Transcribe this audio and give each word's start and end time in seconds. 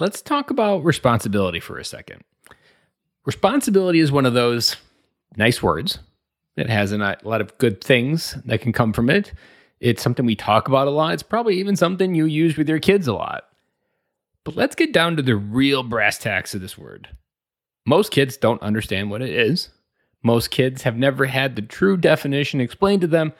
let's 0.00 0.22
talk 0.22 0.50
about 0.50 0.84
responsibility 0.84 1.60
for 1.60 1.78
a 1.78 1.84
second. 1.84 2.24
Responsibility 3.26 4.00
is 4.00 4.10
one 4.10 4.26
of 4.26 4.34
those 4.34 4.76
nice 5.36 5.62
words. 5.62 5.98
It 6.56 6.68
has 6.68 6.92
a 6.92 7.16
lot 7.22 7.40
of 7.40 7.56
good 7.58 7.82
things 7.82 8.36
that 8.44 8.60
can 8.60 8.72
come 8.72 8.92
from 8.92 9.10
it. 9.10 9.32
It's 9.78 10.02
something 10.02 10.26
we 10.26 10.36
talk 10.36 10.68
about 10.68 10.88
a 10.88 10.90
lot. 10.90 11.14
It's 11.14 11.22
probably 11.22 11.58
even 11.58 11.76
something 11.76 12.14
you 12.14 12.24
use 12.24 12.56
with 12.56 12.68
your 12.68 12.80
kids 12.80 13.06
a 13.06 13.14
lot. 13.14 13.44
But 14.44 14.56
let's 14.56 14.74
get 14.74 14.92
down 14.92 15.16
to 15.16 15.22
the 15.22 15.36
real 15.36 15.82
brass 15.82 16.18
tacks 16.18 16.54
of 16.54 16.60
this 16.60 16.76
word. 16.76 17.08
Most 17.86 18.10
kids 18.10 18.36
don't 18.36 18.62
understand 18.62 19.10
what 19.10 19.22
it 19.22 19.30
is. 19.30 19.68
Most 20.22 20.50
kids 20.50 20.82
have 20.82 20.96
never 20.96 21.26
had 21.26 21.56
the 21.56 21.62
true 21.62 21.96
definition 21.96 22.60
explained 22.60 23.00
to 23.02 23.06
them, 23.06 23.32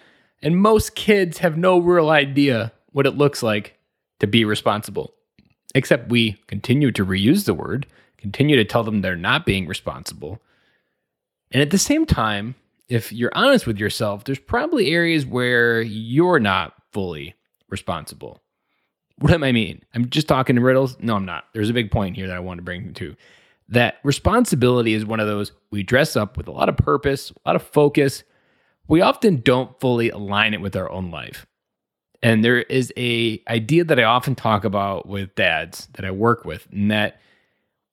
and 0.43 0.57
most 0.57 0.95
kids 0.95 1.39
have 1.39 1.59
no 1.59 1.79
real 1.79 2.11
idea 2.11 2.73
what 2.93 3.07
it 3.07 3.17
looks 3.17 3.43
like 3.43 3.79
to 4.21 4.27
be 4.27 4.45
responsible. 4.45 5.15
Except 5.75 6.09
we 6.09 6.33
continue 6.47 6.91
to 6.93 7.05
reuse 7.05 7.45
the 7.45 7.55
word, 7.55 7.87
continue 8.19 8.57
to 8.57 8.65
tell 8.65 8.83
them 8.83 9.01
they're 9.01 9.17
not 9.17 9.47
being 9.47 9.67
responsible. 9.67 10.41
And 11.53 11.63
at 11.63 11.71
the 11.71 11.79
same 11.79 12.07
time, 12.07 12.55
if 12.89 13.13
you're 13.13 13.33
honest 13.35 13.67
with 13.67 13.79
yourself, 13.79 14.25
there's 14.25 14.39
probably 14.39 14.91
areas 14.91 15.25
where 15.25 15.81
you're 15.81 16.41
not 16.41 16.75
fully 16.93 17.35
responsible. 17.69 18.43
What 19.19 19.33
am 19.33 19.45
I 19.45 19.53
mean? 19.53 19.83
I'm 19.95 20.09
just 20.11 20.29
talking 20.29 20.57
in 20.57 20.63
riddles? 20.63 20.97
No, 20.99 21.15
I'm 21.15 21.25
not. 21.25 21.45
There's 21.53 21.71
a 21.71 21.75
big 21.75 21.91
point 21.91 22.17
here 22.17 22.27
that 22.27 22.37
I 22.37 22.41
want 22.41 22.59
to 22.59 22.65
bring 22.65 22.95
to 22.95 23.15
that 23.71 23.99
responsibility 24.03 24.95
is 24.95 25.07
one 25.07 25.21
of 25.21 25.29
those 25.29 25.53
we 25.71 25.83
dress 25.83 26.17
up 26.17 26.37
with 26.37 26.49
a 26.49 26.53
lot 26.53 26.69
of 26.69 26.77
purpose, 26.77 27.31
a 27.31 27.49
lot 27.49 27.57
of 27.57 27.63
focus. 27.63 28.25
We 28.89 29.01
often 29.01 29.41
don't 29.41 29.79
fully 29.81 30.11
align 30.11 30.55
it 30.55 30.61
with 30.61 30.77
our 30.77 30.91
own 30.91 31.11
life. 31.11 31.47
And 32.23 32.45
there 32.45 32.63
is 32.63 32.93
a 32.97 33.43
idea 33.49 33.85
that 33.85 33.99
I 33.99 34.05
often 34.05 34.35
talk 34.35 34.65
about 34.65 35.07
with 35.07 35.35
dads 35.35 35.89
that 35.95 36.05
I 36.05 36.11
work 36.11 36.45
with, 36.45 36.69
and 36.71 36.91
that 36.91 37.21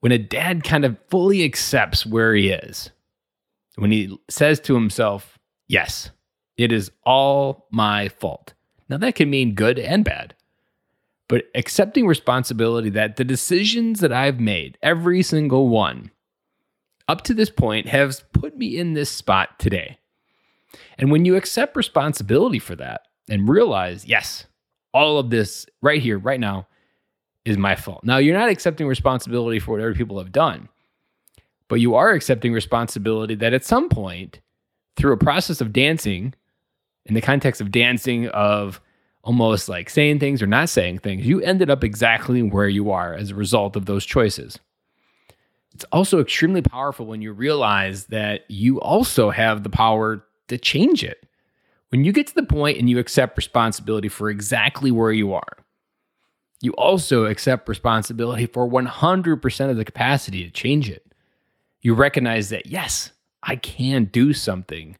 when 0.00 0.12
a 0.12 0.18
dad 0.18 0.64
kind 0.64 0.84
of 0.84 0.96
fully 1.08 1.44
accepts 1.44 2.04
where 2.04 2.34
he 2.34 2.50
is, 2.50 2.90
when 3.76 3.90
he 3.90 4.18
says 4.28 4.60
to 4.60 4.74
himself, 4.74 5.38
Yes, 5.66 6.10
it 6.56 6.72
is 6.72 6.90
all 7.04 7.66
my 7.70 8.08
fault. 8.08 8.54
Now, 8.88 8.96
that 8.98 9.14
can 9.14 9.30
mean 9.30 9.54
good 9.54 9.78
and 9.78 10.04
bad, 10.04 10.34
but 11.28 11.44
accepting 11.54 12.06
responsibility 12.06 12.90
that 12.90 13.16
the 13.16 13.24
decisions 13.24 14.00
that 14.00 14.12
I've 14.12 14.40
made, 14.40 14.78
every 14.82 15.22
single 15.22 15.68
one, 15.68 16.10
up 17.06 17.22
to 17.24 17.34
this 17.34 17.50
point, 17.50 17.88
has 17.88 18.24
put 18.32 18.56
me 18.56 18.78
in 18.78 18.94
this 18.94 19.10
spot 19.10 19.58
today. 19.58 19.98
And 20.98 21.10
when 21.10 21.24
you 21.24 21.36
accept 21.36 21.76
responsibility 21.76 22.58
for 22.58 22.76
that 22.76 23.02
and 23.28 23.48
realize, 23.48 24.06
yes, 24.06 24.46
all 24.92 25.18
of 25.18 25.30
this 25.30 25.66
right 25.82 26.00
here, 26.00 26.18
right 26.18 26.40
now, 26.40 26.66
is 27.44 27.56
my 27.56 27.74
fault. 27.74 28.04
Now, 28.04 28.18
you're 28.18 28.38
not 28.38 28.50
accepting 28.50 28.86
responsibility 28.86 29.58
for 29.58 29.72
what 29.72 29.80
other 29.80 29.94
people 29.94 30.18
have 30.18 30.32
done 30.32 30.68
but 31.68 31.80
you 31.80 31.94
are 31.94 32.10
accepting 32.10 32.52
responsibility 32.52 33.34
that 33.36 33.52
at 33.52 33.64
some 33.64 33.88
point, 33.88 34.40
through 34.96 35.12
a 35.12 35.18
process 35.18 35.60
of 35.60 35.72
dancing, 35.72 36.34
in 37.04 37.14
the 37.14 37.20
context 37.20 37.60
of 37.60 37.70
dancing, 37.70 38.26
of 38.28 38.80
almost 39.22 39.68
like 39.68 39.90
saying 39.90 40.18
things 40.18 40.42
or 40.42 40.46
not 40.46 40.68
saying 40.68 40.98
things, 40.98 41.26
you 41.26 41.40
ended 41.42 41.70
up 41.70 41.84
exactly 41.84 42.42
where 42.42 42.68
you 42.68 42.90
are 42.90 43.14
as 43.14 43.30
a 43.30 43.34
result 43.34 43.76
of 43.76 43.86
those 43.86 44.04
choices. 44.04 44.58
It's 45.74 45.84
also 45.92 46.20
extremely 46.20 46.62
powerful 46.62 47.06
when 47.06 47.22
you 47.22 47.32
realize 47.32 48.06
that 48.06 48.44
you 48.48 48.80
also 48.80 49.30
have 49.30 49.62
the 49.62 49.70
power 49.70 50.24
to 50.48 50.58
change 50.58 51.04
it. 51.04 51.27
When 51.90 52.04
you 52.04 52.12
get 52.12 52.26
to 52.28 52.34
the 52.34 52.42
point 52.42 52.78
and 52.78 52.88
you 52.88 52.98
accept 52.98 53.36
responsibility 53.36 54.08
for 54.08 54.28
exactly 54.30 54.90
where 54.90 55.12
you 55.12 55.32
are, 55.32 55.56
you 56.60 56.72
also 56.72 57.24
accept 57.24 57.68
responsibility 57.68 58.46
for 58.46 58.68
100% 58.68 59.70
of 59.70 59.76
the 59.76 59.84
capacity 59.84 60.44
to 60.44 60.50
change 60.50 60.90
it 60.90 61.08
you 61.80 61.94
recognize 61.94 62.50
that, 62.50 62.66
yes, 62.66 63.12
I 63.42 63.56
can 63.56 64.04
do 64.06 64.32
something 64.32 64.96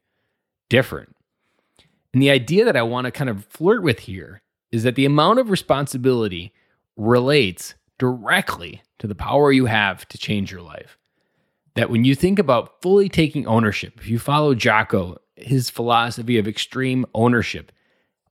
different. 0.68 1.14
And 2.12 2.22
the 2.22 2.30
idea 2.30 2.64
that 2.64 2.76
I 2.76 2.82
want 2.82 3.04
to 3.06 3.10
kind 3.10 3.30
of 3.30 3.44
flirt 3.46 3.82
with 3.82 4.00
here 4.00 4.42
is 4.70 4.82
that 4.82 4.94
the 4.94 5.04
amount 5.04 5.38
of 5.38 5.50
responsibility 5.50 6.52
relates 6.96 7.74
directly 7.98 8.82
to 8.98 9.06
the 9.06 9.14
power 9.14 9.52
you 9.52 9.66
have 9.66 10.06
to 10.08 10.18
change 10.18 10.50
your 10.52 10.62
life. 10.62 10.98
That 11.74 11.90
when 11.90 12.04
you 12.04 12.14
think 12.14 12.38
about 12.38 12.80
fully 12.82 13.08
taking 13.08 13.46
ownership, 13.46 13.94
if 13.98 14.08
you 14.08 14.18
follow 14.18 14.54
Jocko, 14.54 15.18
his 15.38 15.70
philosophy 15.70 16.38
of 16.38 16.48
extreme 16.48 17.06
ownership, 17.14 17.72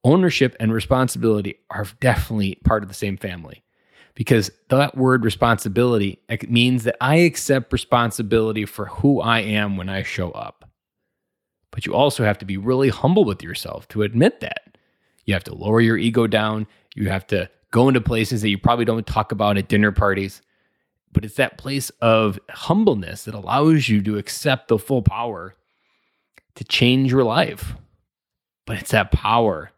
ownership 0.03 0.55
and 0.59 0.73
responsibility 0.73 1.59
are 1.69 1.87
definitely 1.99 2.55
part 2.63 2.83
of 2.83 2.89
the 2.89 2.95
same 2.95 3.17
family 3.17 3.63
because 4.17 4.49
that 4.69 4.97
word 4.97 5.23
responsibility 5.23 6.19
means 6.49 6.85
that 6.85 6.97
I 6.99 7.17
accept 7.17 7.71
responsibility 7.71 8.65
for 8.65 8.85
who 8.85 9.21
I 9.21 9.41
am 9.41 9.77
when 9.77 9.89
I 9.89 10.01
show 10.01 10.31
up. 10.31 10.65
But 11.69 11.85
you 11.85 11.93
also 11.93 12.23
have 12.23 12.39
to 12.39 12.45
be 12.45 12.57
really 12.57 12.89
humble 12.89 13.25
with 13.25 13.43
yourself 13.43 13.87
to 13.89 14.01
admit 14.01 14.39
that. 14.39 14.75
You 15.25 15.35
have 15.35 15.43
to 15.43 15.53
lower 15.53 15.81
your 15.81 15.97
ego 15.97 16.25
down. 16.25 16.65
You 16.95 17.09
have 17.09 17.27
to 17.27 17.47
go 17.69 17.87
into 17.87 18.01
places 18.01 18.41
that 18.41 18.49
you 18.49 18.57
probably 18.57 18.85
don't 18.85 19.05
talk 19.05 19.31
about 19.31 19.57
at 19.57 19.67
dinner 19.67 19.91
parties. 19.91 20.41
But 21.13 21.23
it's 21.23 21.35
that 21.35 21.59
place 21.59 21.91
of 22.01 22.39
humbleness 22.49 23.25
that 23.25 23.35
allows 23.35 23.87
you 23.87 24.01
to 24.01 24.17
accept 24.17 24.67
the 24.67 24.79
full 24.79 25.03
power 25.03 25.53
to 26.57 26.63
change 26.63 27.11
your 27.11 27.23
life. 27.23 27.73
But 28.65 28.77
it's 28.79 28.91
that 28.91 29.11
power 29.11 29.71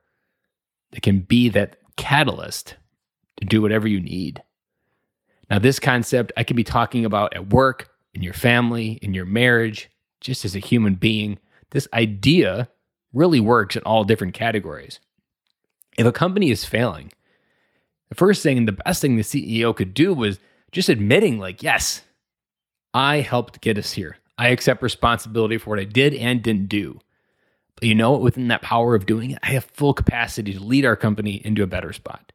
that 0.92 1.02
can 1.02 1.20
be 1.20 1.50
that 1.50 1.78
catalyst 1.96 2.76
to 3.38 3.46
do 3.46 3.62
whatever 3.62 3.88
you 3.88 4.00
need. 4.00 4.42
Now, 5.50 5.60
this 5.60 5.80
concept 5.80 6.32
I 6.36 6.44
could 6.44 6.56
be 6.56 6.64
talking 6.64 7.06
about 7.06 7.36
at 7.36 7.50
work, 7.50 7.90
in 8.14 8.24
your 8.24 8.34
family, 8.34 8.94
in 9.02 9.14
your 9.14 9.26
marriage, 9.26 9.90
just 10.22 10.44
as 10.46 10.56
a 10.56 10.60
human 10.60 10.96
being. 10.96 11.38
This 11.72 11.88
idea 11.94 12.70
really 13.14 13.40
works 13.40 13.76
in 13.76 13.84
all 13.84 14.04
different 14.04 14.34
categories. 14.34 15.00
If 15.98 16.06
a 16.06 16.12
company 16.12 16.50
is 16.50 16.66
failing, 16.66 17.12
the 18.10 18.16
first 18.16 18.42
thing 18.42 18.58
and 18.58 18.68
the 18.68 18.74
best 18.74 19.02
thing 19.02 19.16
the 19.16 19.22
CEO 19.22 19.76
could 19.76 19.94
do 19.94 20.14
was 20.14 20.40
just 20.72 20.90
admitting, 20.90 21.40
like, 21.40 21.62
yes, 21.62 22.02
I 22.94 23.18
helped 23.18 23.62
get 23.62 23.78
us 23.78 23.94
here. 23.94 24.18
I 24.40 24.48
accept 24.50 24.82
responsibility 24.82 25.58
for 25.58 25.72
what 25.72 25.80
I 25.80 25.84
did 25.84 26.14
and 26.16 26.42
didn't 26.42 26.70
do. 26.70 27.02
But 27.76 27.84
you 27.84 27.94
know, 27.94 28.14
within 28.14 28.48
that 28.48 28.62
power 28.62 28.96
of 28.96 29.06
doing 29.06 29.32
it, 29.32 29.40
I 29.44 29.48
have 29.48 29.66
full 29.66 29.94
capacity 29.94 30.54
to 30.54 30.64
lead 30.64 30.86
our 30.86 30.96
company 30.96 31.42
into 31.46 31.62
a 31.62 31.68
better 31.68 31.92
spot. 31.92 32.32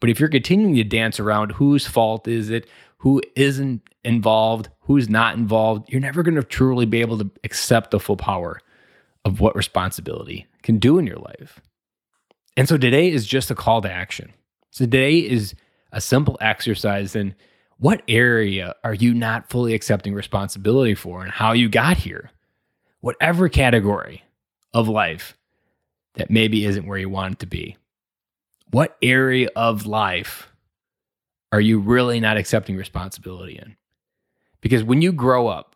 But 0.00 0.08
if 0.08 0.18
you're 0.18 0.30
continuing 0.30 0.74
to 0.76 0.84
dance 0.84 1.20
around 1.20 1.52
whose 1.52 1.86
fault 1.86 2.26
is 2.26 2.48
it, 2.48 2.66
who 2.98 3.20
isn't 3.36 3.82
involved, 4.02 4.70
who's 4.80 5.10
not 5.10 5.36
involved, 5.36 5.92
you're 5.92 6.00
never 6.00 6.22
going 6.22 6.36
to 6.36 6.42
truly 6.42 6.86
be 6.86 7.02
able 7.02 7.18
to 7.18 7.30
accept 7.44 7.90
the 7.90 8.00
full 8.00 8.16
power 8.16 8.58
of 9.26 9.40
what 9.40 9.54
responsibility 9.54 10.46
can 10.62 10.78
do 10.78 10.98
in 10.98 11.06
your 11.06 11.18
life. 11.18 11.60
And 12.56 12.66
so 12.66 12.78
today 12.78 13.10
is 13.10 13.26
just 13.26 13.50
a 13.50 13.54
call 13.54 13.82
to 13.82 13.92
action. 13.92 14.32
So 14.70 14.84
today 14.84 15.18
is 15.18 15.54
a 15.92 16.00
simple 16.00 16.38
exercise 16.40 17.14
in 17.14 17.34
what 17.82 18.02
area 18.06 18.76
are 18.84 18.94
you 18.94 19.12
not 19.12 19.50
fully 19.50 19.74
accepting 19.74 20.14
responsibility 20.14 20.94
for 20.94 21.20
and 21.22 21.32
how 21.32 21.50
you 21.50 21.68
got 21.68 21.96
here? 21.96 22.30
Whatever 23.00 23.48
category 23.48 24.22
of 24.72 24.86
life 24.86 25.36
that 26.14 26.30
maybe 26.30 26.64
isn't 26.64 26.86
where 26.86 26.98
you 26.98 27.08
want 27.08 27.32
it 27.32 27.38
to 27.40 27.46
be 27.46 27.76
what 28.70 28.96
area 29.02 29.48
of 29.56 29.84
life 29.84 30.48
are 31.50 31.60
you 31.60 31.80
really 31.80 32.20
not 32.20 32.36
accepting 32.36 32.76
responsibility 32.76 33.58
in? 33.58 33.76
Because 34.60 34.84
when 34.84 35.02
you 35.02 35.12
grow 35.12 35.48
up, 35.48 35.74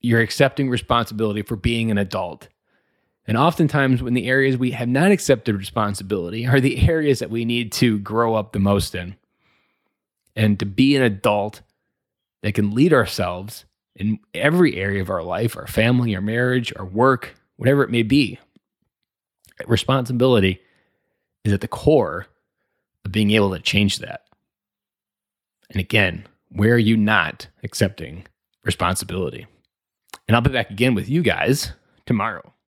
you're 0.00 0.20
accepting 0.20 0.70
responsibility 0.70 1.42
for 1.42 1.56
being 1.56 1.90
an 1.90 1.98
adult. 1.98 2.48
And 3.26 3.36
oftentimes, 3.36 4.02
when 4.02 4.14
the 4.14 4.28
areas 4.28 4.56
we 4.56 4.70
have 4.70 4.88
not 4.88 5.10
accepted 5.10 5.56
responsibility 5.56 6.46
are 6.46 6.60
the 6.60 6.88
areas 6.88 7.18
that 7.18 7.28
we 7.28 7.44
need 7.44 7.72
to 7.72 7.98
grow 7.98 8.36
up 8.36 8.52
the 8.52 8.60
most 8.60 8.94
in. 8.94 9.16
And 10.38 10.58
to 10.60 10.66
be 10.66 10.94
an 10.94 11.02
adult 11.02 11.62
that 12.42 12.54
can 12.54 12.70
lead 12.70 12.92
ourselves 12.92 13.64
in 13.96 14.20
every 14.34 14.76
area 14.76 15.02
of 15.02 15.10
our 15.10 15.24
life, 15.24 15.56
our 15.56 15.66
family, 15.66 16.14
our 16.14 16.22
marriage, 16.22 16.72
our 16.76 16.84
work, 16.84 17.34
whatever 17.56 17.82
it 17.82 17.90
may 17.90 18.04
be. 18.04 18.38
Responsibility 19.66 20.60
is 21.44 21.52
at 21.52 21.60
the 21.60 21.66
core 21.66 22.28
of 23.04 23.10
being 23.10 23.32
able 23.32 23.52
to 23.52 23.58
change 23.58 23.98
that. 23.98 24.26
And 25.70 25.80
again, 25.80 26.24
where 26.50 26.74
are 26.74 26.78
you 26.78 26.96
not 26.96 27.48
accepting 27.64 28.24
responsibility? 28.62 29.44
And 30.28 30.36
I'll 30.36 30.40
be 30.40 30.50
back 30.50 30.70
again 30.70 30.94
with 30.94 31.08
you 31.08 31.22
guys 31.22 31.72
tomorrow. 32.06 32.54